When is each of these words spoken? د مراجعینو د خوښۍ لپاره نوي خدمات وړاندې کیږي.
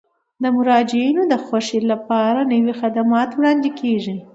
د 0.43 0.43
مراجعینو 0.55 1.21
د 1.27 1.33
خوښۍ 1.45 1.81
لپاره 1.91 2.39
نوي 2.51 2.73
خدمات 2.81 3.29
وړاندې 3.33 3.69
کیږي. 3.79 4.15